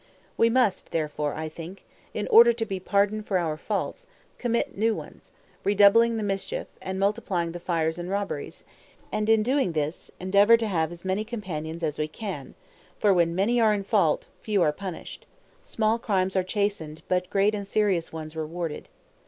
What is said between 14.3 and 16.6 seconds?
few are punished; small crimes are